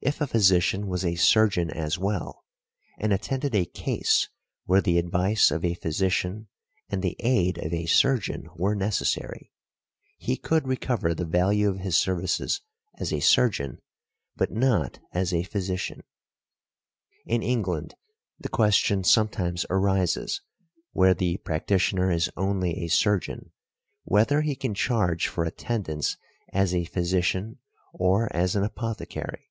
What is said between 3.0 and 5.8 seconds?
attended a case where the advice of a